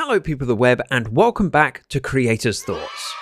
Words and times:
Hello, 0.00 0.20
people 0.20 0.44
of 0.44 0.48
the 0.48 0.54
web, 0.54 0.80
and 0.92 1.16
welcome 1.16 1.50
back 1.50 1.82
to 1.88 1.98
Creators 1.98 2.62
Thoughts. 2.62 3.14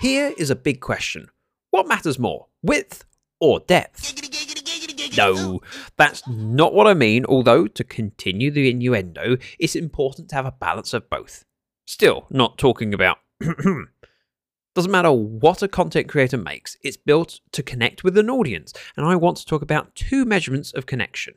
Here 0.00 0.34
is 0.36 0.50
a 0.50 0.56
big 0.56 0.80
question 0.80 1.28
What 1.70 1.86
matters 1.86 2.18
more, 2.18 2.48
width 2.64 3.04
or 3.38 3.60
depth? 3.60 5.16
No, 5.16 5.60
that's 5.96 6.26
not 6.26 6.74
what 6.74 6.88
I 6.88 6.94
mean, 6.94 7.24
although, 7.26 7.68
to 7.68 7.84
continue 7.84 8.50
the 8.50 8.68
innuendo, 8.68 9.36
it's 9.60 9.76
important 9.76 10.28
to 10.30 10.34
have 10.34 10.46
a 10.46 10.50
balance 10.50 10.94
of 10.94 11.08
both. 11.08 11.44
Still, 11.86 12.26
not 12.28 12.58
talking 12.58 12.92
about. 12.92 13.18
Doesn't 14.74 14.90
matter 14.90 15.12
what 15.12 15.62
a 15.62 15.68
content 15.68 16.08
creator 16.08 16.38
makes, 16.38 16.76
it's 16.82 16.96
built 16.96 17.38
to 17.52 17.62
connect 17.62 18.02
with 18.02 18.18
an 18.18 18.28
audience, 18.28 18.72
and 18.96 19.06
I 19.06 19.14
want 19.14 19.36
to 19.36 19.46
talk 19.46 19.62
about 19.62 19.94
two 19.94 20.24
measurements 20.24 20.72
of 20.72 20.86
connection. 20.86 21.34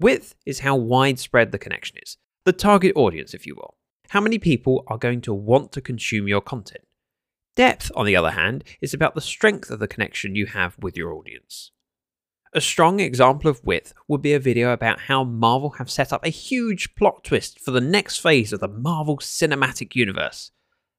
Width 0.00 0.34
is 0.44 0.58
how 0.58 0.74
widespread 0.74 1.52
the 1.52 1.58
connection 1.58 1.98
is, 2.02 2.16
the 2.44 2.52
target 2.52 2.92
audience, 2.96 3.34
if 3.34 3.46
you 3.46 3.54
will. 3.54 3.76
How 4.10 4.20
many 4.20 4.38
people 4.38 4.84
are 4.88 4.98
going 4.98 5.20
to 5.22 5.34
want 5.34 5.72
to 5.72 5.80
consume 5.80 6.26
your 6.26 6.40
content? 6.40 6.84
Depth, 7.56 7.92
on 7.94 8.06
the 8.06 8.16
other 8.16 8.30
hand, 8.30 8.64
is 8.80 8.94
about 8.94 9.14
the 9.14 9.20
strength 9.20 9.70
of 9.70 9.78
the 9.78 9.88
connection 9.88 10.34
you 10.34 10.46
have 10.46 10.76
with 10.78 10.96
your 10.96 11.12
audience. 11.12 11.72
A 12.52 12.60
strong 12.60 12.98
example 12.98 13.48
of 13.48 13.64
width 13.64 13.92
would 14.08 14.22
be 14.22 14.32
a 14.32 14.40
video 14.40 14.72
about 14.72 15.02
how 15.02 15.22
Marvel 15.22 15.70
have 15.78 15.90
set 15.90 16.12
up 16.12 16.24
a 16.24 16.30
huge 16.30 16.96
plot 16.96 17.22
twist 17.22 17.60
for 17.60 17.70
the 17.70 17.80
next 17.80 18.18
phase 18.18 18.52
of 18.52 18.58
the 18.58 18.68
Marvel 18.68 19.18
Cinematic 19.18 19.94
Universe. 19.94 20.50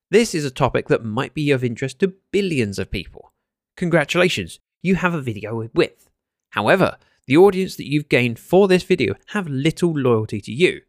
This 0.09 0.33
is 0.33 0.45
a 0.45 0.51
topic 0.51 0.87
that 0.87 1.03
might 1.03 1.33
be 1.33 1.51
of 1.51 1.63
interest 1.63 1.99
to 1.99 2.13
billions 2.31 2.79
of 2.79 2.91
people. 2.91 3.33
Congratulations, 3.75 4.59
you 4.81 4.95
have 4.95 5.13
a 5.13 5.21
video 5.21 5.55
with 5.55 5.73
width. 5.73 6.09
However, 6.51 6.97
the 7.27 7.37
audience 7.37 7.75
that 7.75 7.89
you've 7.89 8.09
gained 8.09 8.39
for 8.39 8.67
this 8.67 8.83
video 8.83 9.15
have 9.27 9.47
little 9.47 9.91
loyalty 9.91 10.39
to 10.41 10.51
you. 10.51 10.81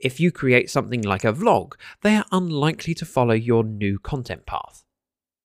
If 0.00 0.18
you 0.18 0.32
create 0.32 0.70
something 0.70 1.02
like 1.02 1.24
a 1.24 1.32
vlog, 1.32 1.74
they 2.00 2.16
are 2.16 2.24
unlikely 2.32 2.94
to 2.94 3.04
follow 3.04 3.34
your 3.34 3.62
new 3.62 3.98
content 3.98 4.46
path. 4.46 4.82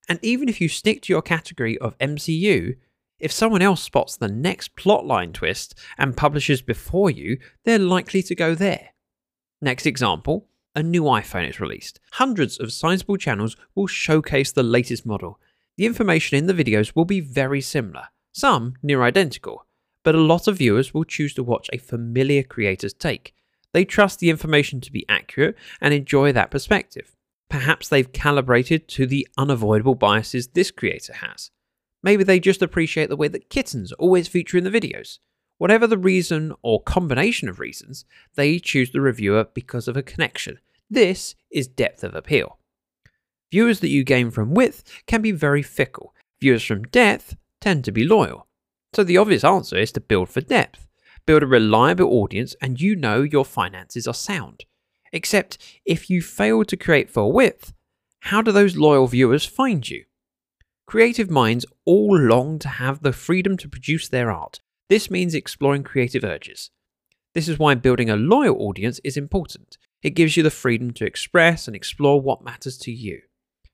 And 0.07 0.17
even 0.21 0.47
if 0.47 0.61
you 0.61 0.69
stick 0.69 1.01
to 1.03 1.13
your 1.13 1.21
category 1.21 1.77
of 1.79 1.97
MCU, 1.97 2.77
if 3.19 3.31
someone 3.31 3.61
else 3.61 3.81
spots 3.81 4.15
the 4.15 4.27
next 4.27 4.75
plotline 4.75 5.33
twist 5.33 5.77
and 5.97 6.15
publishes 6.15 6.61
before 6.61 7.09
you, 7.09 7.37
they're 7.63 7.79
likely 7.79 8.23
to 8.23 8.35
go 8.35 8.55
there. 8.55 8.89
Next 9.61 9.85
example 9.85 10.47
a 10.77 10.83
new 10.83 11.03
iPhone 11.03 11.49
is 11.49 11.61
released. 11.61 12.01
Hundreds 12.13 12.57
of 12.57 12.73
sizable 12.73 13.15
channels 13.15 13.55
will 13.75 13.87
showcase 13.87 14.51
the 14.51 14.61
latest 14.61 15.05
model. 15.05 15.39
The 15.77 15.85
information 15.85 16.37
in 16.37 16.47
the 16.47 16.53
videos 16.53 16.93
will 16.95 17.05
be 17.05 17.21
very 17.21 17.61
similar, 17.61 18.07
some 18.33 18.75
near 18.83 19.01
identical, 19.03 19.65
but 20.03 20.15
a 20.15 20.19
lot 20.21 20.49
of 20.49 20.57
viewers 20.57 20.93
will 20.93 21.05
choose 21.05 21.33
to 21.35 21.43
watch 21.43 21.69
a 21.71 21.77
familiar 21.77 22.43
creator's 22.43 22.93
take. 22.93 23.33
They 23.75 23.83
trust 23.83 24.19
the 24.19 24.29
information 24.29 24.79
to 24.79 24.91
be 24.91 25.05
accurate 25.09 25.57
and 25.81 25.93
enjoy 25.93 26.31
that 26.31 26.49
perspective. 26.49 27.13
Perhaps 27.49 27.89
they've 27.89 28.09
calibrated 28.09 28.87
to 28.87 29.05
the 29.05 29.27
unavoidable 29.37 29.95
biases 29.95 30.47
this 30.47 30.71
creator 30.71 31.11
has. 31.15 31.51
Maybe 32.01 32.23
they 32.23 32.39
just 32.39 32.61
appreciate 32.61 33.09
the 33.09 33.17
way 33.17 33.27
that 33.27 33.49
kittens 33.49 33.91
always 33.91 34.29
feature 34.29 34.57
in 34.57 34.63
the 34.63 34.71
videos. 34.71 35.19
Whatever 35.57 35.87
the 35.87 35.97
reason 35.97 36.53
or 36.61 36.83
combination 36.83 37.49
of 37.49 37.59
reasons, 37.59 38.05
they 38.35 38.59
choose 38.59 38.91
the 38.91 39.01
reviewer 39.01 39.47
because 39.53 39.89
of 39.89 39.97
a 39.97 40.01
connection. 40.01 40.59
This 40.89 41.35
is 41.51 41.67
depth 41.67 42.05
of 42.05 42.15
appeal. 42.15 42.59
Viewers 43.51 43.81
that 43.81 43.89
you 43.89 44.05
gain 44.05 44.31
from 44.31 44.53
width 44.53 44.85
can 45.05 45.21
be 45.21 45.33
very 45.33 45.61
fickle. 45.61 46.15
Viewers 46.39 46.63
from 46.63 46.83
depth 46.83 47.35
tend 47.59 47.83
to 47.83 47.91
be 47.91 48.05
loyal. 48.05 48.47
So 48.93 49.03
the 49.03 49.17
obvious 49.17 49.43
answer 49.43 49.77
is 49.77 49.91
to 49.91 49.99
build 49.99 50.29
for 50.29 50.39
depth. 50.39 50.84
Build 51.25 51.43
a 51.43 51.47
reliable 51.47 52.07
audience 52.07 52.55
and 52.61 52.79
you 52.79 52.95
know 52.95 53.23
your 53.23 53.45
finances 53.45 54.07
are 54.07 54.13
sound. 54.13 54.65
Except 55.11 55.57
if 55.85 56.09
you 56.09 56.21
fail 56.21 56.63
to 56.65 56.77
create 56.77 57.09
for 57.09 57.31
width, 57.31 57.73
how 58.21 58.41
do 58.41 58.51
those 58.51 58.75
loyal 58.75 59.07
viewers 59.07 59.45
find 59.45 59.87
you? 59.89 60.05
Creative 60.87 61.29
minds 61.29 61.65
all 61.85 62.17
long 62.17 62.59
to 62.59 62.67
have 62.67 63.01
the 63.01 63.13
freedom 63.13 63.57
to 63.57 63.69
produce 63.69 64.07
their 64.07 64.31
art. 64.31 64.59
This 64.89 65.09
means 65.09 65.33
exploring 65.33 65.83
creative 65.83 66.23
urges. 66.23 66.69
This 67.33 67.49
is 67.49 67.57
why 67.57 67.75
building 67.75 68.09
a 68.09 68.15
loyal 68.15 68.61
audience 68.61 68.99
is 69.03 69.17
important. 69.17 69.77
It 70.03 70.11
gives 70.11 70.37
you 70.37 70.43
the 70.43 70.51
freedom 70.51 70.91
to 70.91 71.05
express 71.05 71.67
and 71.67 71.75
explore 71.75 72.21
what 72.21 72.43
matters 72.43 72.77
to 72.79 72.91
you. 72.91 73.21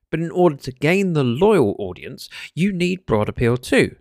But 0.09 0.19
in 0.19 0.31
order 0.31 0.55
to 0.57 0.71
gain 0.71 1.13
the 1.13 1.23
loyal 1.23 1.75
audience, 1.79 2.29
you 2.55 2.71
need 2.71 3.05
broad 3.05 3.29
appeal 3.29 3.57
too. 3.57 3.97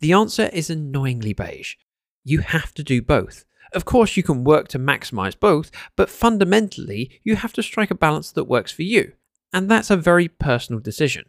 The 0.00 0.12
answer 0.12 0.50
is 0.52 0.70
annoyingly 0.70 1.32
beige. 1.32 1.76
You 2.24 2.40
have 2.40 2.74
to 2.74 2.82
do 2.82 3.02
both. 3.02 3.44
Of 3.72 3.84
course, 3.84 4.16
you 4.16 4.22
can 4.22 4.44
work 4.44 4.68
to 4.68 4.78
maximize 4.78 5.38
both, 5.38 5.70
but 5.96 6.10
fundamentally, 6.10 7.20
you 7.22 7.36
have 7.36 7.52
to 7.54 7.62
strike 7.62 7.90
a 7.90 7.94
balance 7.94 8.32
that 8.32 8.44
works 8.44 8.72
for 8.72 8.82
you. 8.82 9.12
And 9.52 9.70
that's 9.70 9.90
a 9.90 9.96
very 9.96 10.28
personal 10.28 10.80
decision. 10.80 11.26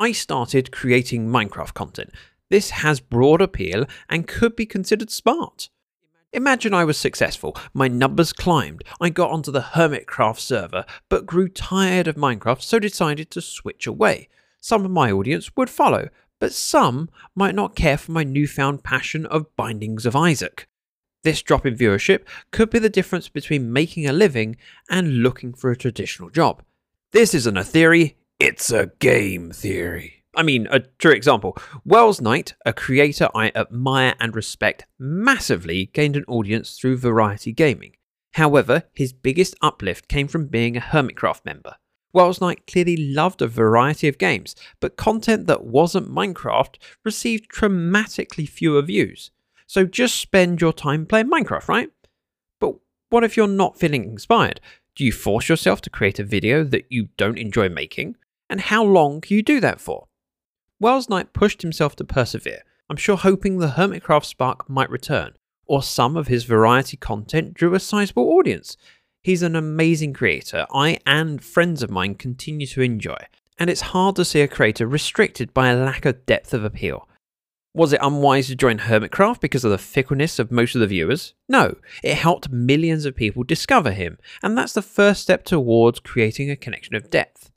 I 0.00 0.12
started 0.12 0.72
creating 0.72 1.28
Minecraft 1.28 1.74
content. 1.74 2.10
This 2.50 2.70
has 2.70 3.00
broad 3.00 3.40
appeal 3.40 3.86
and 4.08 4.26
could 4.26 4.56
be 4.56 4.66
considered 4.66 5.10
smart. 5.10 5.70
Imagine 6.34 6.72
I 6.72 6.84
was 6.84 6.96
successful, 6.96 7.56
my 7.74 7.88
numbers 7.88 8.32
climbed, 8.32 8.82
I 9.00 9.10
got 9.10 9.30
onto 9.30 9.52
the 9.52 9.60
Hermitcraft 9.60 10.38
server, 10.38 10.86
but 11.10 11.26
grew 11.26 11.48
tired 11.48 12.08
of 12.08 12.16
Minecraft 12.16 12.62
so 12.62 12.78
decided 12.78 13.30
to 13.30 13.42
switch 13.42 13.86
away. 13.86 14.28
Some 14.58 14.84
of 14.84 14.90
my 14.90 15.12
audience 15.12 15.50
would 15.56 15.68
follow, 15.68 16.08
but 16.42 16.52
some 16.52 17.08
might 17.36 17.54
not 17.54 17.76
care 17.76 17.96
for 17.96 18.10
my 18.10 18.24
newfound 18.24 18.82
passion 18.82 19.26
of 19.26 19.54
Bindings 19.54 20.04
of 20.04 20.16
Isaac. 20.16 20.66
This 21.22 21.40
drop 21.40 21.64
in 21.64 21.76
viewership 21.76 22.24
could 22.50 22.68
be 22.68 22.80
the 22.80 22.90
difference 22.90 23.28
between 23.28 23.72
making 23.72 24.08
a 24.08 24.12
living 24.12 24.56
and 24.90 25.22
looking 25.22 25.54
for 25.54 25.70
a 25.70 25.76
traditional 25.76 26.30
job. 26.30 26.64
This 27.12 27.32
isn't 27.32 27.56
a 27.56 27.62
theory, 27.62 28.16
it's 28.40 28.72
a 28.72 28.90
game 28.98 29.52
theory. 29.52 30.24
I 30.34 30.42
mean, 30.42 30.66
a 30.72 30.80
true 30.80 31.12
example. 31.12 31.56
Welsknight, 31.86 32.54
a 32.66 32.72
creator 32.72 33.28
I 33.36 33.52
admire 33.54 34.14
and 34.18 34.34
respect 34.34 34.84
massively, 34.98 35.90
gained 35.92 36.16
an 36.16 36.24
audience 36.26 36.76
through 36.76 36.96
Variety 36.96 37.52
Gaming. 37.52 37.92
However, 38.32 38.82
his 38.92 39.12
biggest 39.12 39.54
uplift 39.62 40.08
came 40.08 40.26
from 40.26 40.48
being 40.48 40.76
a 40.76 40.80
Hermitcraft 40.80 41.44
member. 41.44 41.76
Welsknight 42.14 42.66
clearly 42.70 42.96
loved 42.96 43.40
a 43.40 43.46
variety 43.46 44.08
of 44.08 44.18
games, 44.18 44.54
but 44.80 44.96
content 44.96 45.46
that 45.46 45.64
wasn't 45.64 46.10
Minecraft 46.10 46.76
received 47.04 47.48
dramatically 47.48 48.46
fewer 48.46 48.82
views. 48.82 49.30
So 49.66 49.86
just 49.86 50.16
spend 50.16 50.60
your 50.60 50.72
time 50.72 51.06
playing 51.06 51.30
Minecraft, 51.30 51.68
right? 51.68 51.90
But 52.60 52.74
what 53.08 53.24
if 53.24 53.36
you're 53.36 53.48
not 53.48 53.78
feeling 53.78 54.04
inspired? 54.04 54.60
Do 54.94 55.04
you 55.04 55.12
force 55.12 55.48
yourself 55.48 55.80
to 55.82 55.90
create 55.90 56.18
a 56.18 56.24
video 56.24 56.64
that 56.64 56.84
you 56.90 57.08
don't 57.16 57.38
enjoy 57.38 57.70
making? 57.70 58.16
And 58.50 58.60
how 58.60 58.84
long 58.84 59.22
can 59.22 59.36
you 59.36 59.42
do 59.42 59.60
that 59.60 59.80
for? 59.80 60.08
Welsknight 60.82 61.32
pushed 61.32 61.62
himself 61.62 61.96
to 61.96 62.04
persevere, 62.04 62.62
I'm 62.90 62.96
sure 62.96 63.16
hoping 63.16 63.56
the 63.56 63.68
Hermitcraft 63.68 64.26
spark 64.26 64.68
might 64.68 64.90
return, 64.90 65.32
or 65.64 65.82
some 65.82 66.14
of 66.14 66.26
his 66.26 66.44
variety 66.44 66.98
content 66.98 67.54
drew 67.54 67.74
a 67.74 67.80
sizable 67.80 68.28
audience. 68.32 68.76
He's 69.24 69.44
an 69.44 69.54
amazing 69.54 70.14
creator 70.14 70.66
I 70.74 70.98
and 71.06 71.42
friends 71.42 71.84
of 71.84 71.90
mine 71.90 72.16
continue 72.16 72.66
to 72.66 72.82
enjoy, 72.82 73.18
and 73.56 73.70
it's 73.70 73.92
hard 73.92 74.16
to 74.16 74.24
see 74.24 74.40
a 74.40 74.48
creator 74.48 74.84
restricted 74.84 75.54
by 75.54 75.68
a 75.68 75.76
lack 75.76 76.04
of 76.04 76.26
depth 76.26 76.52
of 76.52 76.64
appeal. 76.64 77.08
Was 77.72 77.92
it 77.92 78.00
unwise 78.02 78.48
to 78.48 78.56
join 78.56 78.80
Hermitcraft 78.80 79.38
because 79.38 79.64
of 79.64 79.70
the 79.70 79.78
fickleness 79.78 80.40
of 80.40 80.50
most 80.50 80.74
of 80.74 80.80
the 80.80 80.88
viewers? 80.88 81.34
No, 81.48 81.76
it 82.02 82.16
helped 82.16 82.50
millions 82.50 83.04
of 83.04 83.14
people 83.14 83.44
discover 83.44 83.92
him, 83.92 84.18
and 84.42 84.58
that's 84.58 84.72
the 84.72 84.82
first 84.82 85.22
step 85.22 85.44
towards 85.44 86.00
creating 86.00 86.50
a 86.50 86.56
connection 86.56 86.96
of 86.96 87.08
depth. 87.08 87.52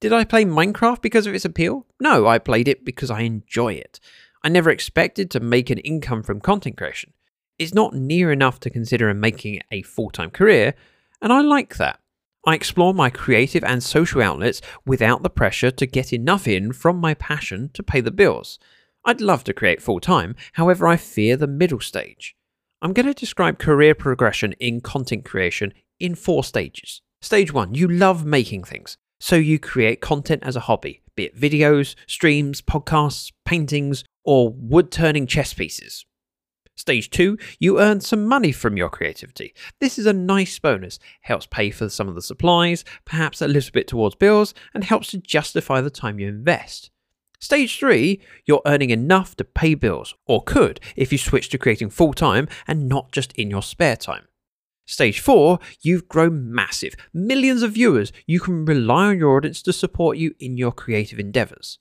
Did 0.00 0.12
I 0.12 0.24
play 0.24 0.44
Minecraft 0.44 1.00
because 1.00 1.28
of 1.28 1.34
its 1.34 1.44
appeal? 1.44 1.86
No, 2.00 2.26
I 2.26 2.38
played 2.38 2.66
it 2.66 2.84
because 2.84 3.10
I 3.10 3.20
enjoy 3.20 3.74
it. 3.74 4.00
I 4.42 4.48
never 4.48 4.70
expected 4.70 5.30
to 5.30 5.40
make 5.40 5.70
an 5.70 5.78
income 5.78 6.24
from 6.24 6.40
content 6.40 6.76
creation. 6.76 7.12
It's 7.58 7.74
not 7.74 7.94
near 7.94 8.30
enough 8.30 8.60
to 8.60 8.70
consider 8.70 9.12
making 9.14 9.60
a 9.72 9.82
full 9.82 10.10
time 10.10 10.30
career, 10.30 10.74
and 11.20 11.32
I 11.32 11.40
like 11.40 11.76
that. 11.76 11.98
I 12.46 12.54
explore 12.54 12.94
my 12.94 13.10
creative 13.10 13.64
and 13.64 13.82
social 13.82 14.22
outlets 14.22 14.60
without 14.86 15.22
the 15.22 15.30
pressure 15.30 15.72
to 15.72 15.86
get 15.86 16.12
enough 16.12 16.46
in 16.46 16.72
from 16.72 16.98
my 16.98 17.14
passion 17.14 17.70
to 17.74 17.82
pay 17.82 18.00
the 18.00 18.12
bills. 18.12 18.58
I'd 19.04 19.20
love 19.20 19.42
to 19.44 19.52
create 19.52 19.82
full 19.82 20.00
time, 20.00 20.36
however, 20.52 20.86
I 20.86 20.96
fear 20.96 21.36
the 21.36 21.48
middle 21.48 21.80
stage. 21.80 22.36
I'm 22.80 22.92
going 22.92 23.06
to 23.06 23.14
describe 23.14 23.58
career 23.58 23.94
progression 23.94 24.52
in 24.60 24.80
content 24.80 25.24
creation 25.24 25.74
in 25.98 26.14
four 26.14 26.44
stages. 26.44 27.02
Stage 27.20 27.52
one, 27.52 27.74
you 27.74 27.88
love 27.88 28.24
making 28.24 28.64
things. 28.64 28.96
So 29.18 29.34
you 29.34 29.58
create 29.58 30.00
content 30.00 30.44
as 30.44 30.54
a 30.54 30.60
hobby, 30.60 31.02
be 31.16 31.24
it 31.24 31.36
videos, 31.36 31.96
streams, 32.06 32.62
podcasts, 32.62 33.32
paintings, 33.44 34.04
or 34.24 34.50
wood 34.50 34.92
turning 34.92 35.26
chess 35.26 35.52
pieces. 35.52 36.06
Stage 36.78 37.10
2, 37.10 37.36
you 37.58 37.80
earn 37.80 38.00
some 38.00 38.24
money 38.24 38.52
from 38.52 38.76
your 38.76 38.88
creativity. 38.88 39.52
This 39.80 39.98
is 39.98 40.06
a 40.06 40.12
nice 40.12 40.60
bonus, 40.60 41.00
helps 41.22 41.44
pay 41.44 41.70
for 41.70 41.88
some 41.88 42.06
of 42.06 42.14
the 42.14 42.22
supplies, 42.22 42.84
perhaps 43.04 43.42
a 43.42 43.48
little 43.48 43.72
bit 43.72 43.88
towards 43.88 44.14
bills, 44.14 44.54
and 44.72 44.84
helps 44.84 45.10
to 45.10 45.18
justify 45.18 45.80
the 45.80 45.90
time 45.90 46.20
you 46.20 46.28
invest. 46.28 46.92
Stage 47.40 47.80
3, 47.80 48.20
you're 48.46 48.62
earning 48.64 48.90
enough 48.90 49.34
to 49.36 49.44
pay 49.44 49.74
bills, 49.74 50.14
or 50.26 50.40
could 50.40 50.78
if 50.94 51.10
you 51.10 51.18
switch 51.18 51.48
to 51.48 51.58
creating 51.58 51.90
full 51.90 52.14
time 52.14 52.46
and 52.68 52.88
not 52.88 53.10
just 53.10 53.32
in 53.32 53.50
your 53.50 53.62
spare 53.62 53.96
time. 53.96 54.28
Stage 54.86 55.18
4, 55.18 55.58
you've 55.82 56.08
grown 56.08 56.54
massive. 56.54 56.94
Millions 57.12 57.62
of 57.62 57.72
viewers. 57.72 58.12
You 58.24 58.38
can 58.38 58.64
rely 58.64 59.06
on 59.06 59.18
your 59.18 59.36
audience 59.36 59.62
to 59.62 59.72
support 59.72 60.16
you 60.16 60.36
in 60.38 60.56
your 60.56 60.72
creative 60.72 61.18
endeavors. 61.18 61.80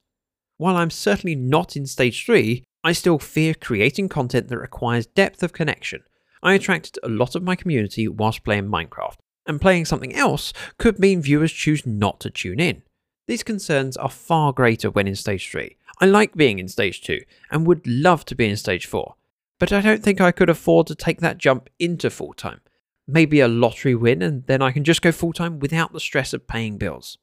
While 0.57 0.75
I'm 0.75 0.89
certainly 0.89 1.35
not 1.35 1.75
in 1.75 1.85
stage 1.85 2.25
3, 2.25 2.63
I 2.87 2.93
still 2.93 3.19
fear 3.19 3.53
creating 3.53 4.07
content 4.07 4.47
that 4.47 4.57
requires 4.57 5.07
depth 5.07 5.43
of 5.43 5.51
connection. 5.51 6.03
I 6.41 6.53
attracted 6.53 6.97
a 7.03 7.09
lot 7.09 7.35
of 7.35 7.43
my 7.43 7.53
community 7.57 8.07
whilst 8.07 8.45
playing 8.45 8.69
Minecraft, 8.69 9.17
and 9.45 9.59
playing 9.59 9.83
something 9.83 10.15
else 10.15 10.53
could 10.77 10.97
mean 10.97 11.21
viewers 11.21 11.51
choose 11.51 11.85
not 11.85 12.21
to 12.21 12.29
tune 12.29 12.61
in. 12.61 12.83
These 13.27 13.43
concerns 13.43 13.97
are 13.97 14.09
far 14.09 14.53
greater 14.53 14.89
when 14.89 15.05
in 15.05 15.15
stage 15.15 15.51
3. 15.51 15.75
I 15.99 16.05
like 16.05 16.37
being 16.37 16.59
in 16.59 16.69
stage 16.69 17.01
2 17.01 17.19
and 17.51 17.67
would 17.67 17.85
love 17.85 18.23
to 18.23 18.35
be 18.35 18.47
in 18.47 18.55
stage 18.55 18.85
4, 18.85 19.15
but 19.59 19.73
I 19.73 19.81
don't 19.81 20.01
think 20.01 20.21
I 20.21 20.31
could 20.31 20.49
afford 20.49 20.87
to 20.87 20.95
take 20.95 21.19
that 21.19 21.39
jump 21.39 21.69
into 21.79 22.09
full 22.09 22.33
time 22.33 22.61
maybe 23.07 23.39
a 23.39 23.47
lottery 23.47 23.95
win, 23.95 24.21
and 24.21 24.45
then 24.47 24.61
I 24.61 24.71
can 24.71 24.83
just 24.83 25.01
go 25.01 25.11
full 25.11 25.33
time 25.33 25.59
without 25.59 25.93
the 25.93 25.99
stress 25.99 26.33
of 26.33 26.47
paying 26.47 26.77
bills. 26.77 27.17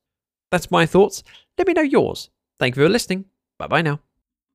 That's 0.51 0.71
my 0.71 0.87
thoughts. 0.87 1.23
Let 1.59 1.67
me 1.67 1.75
know 1.75 1.83
yours. 1.83 2.31
Thank 2.59 2.77
you 2.77 2.83
for 2.83 2.89
listening. 2.89 3.27
Bye 3.59 3.67
bye 3.67 3.83
now. 3.83 4.01